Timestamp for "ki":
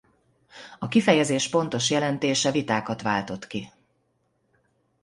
3.47-3.71